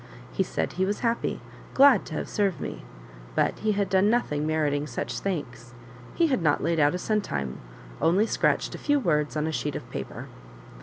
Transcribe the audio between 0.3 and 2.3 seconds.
He said he was happy glad to have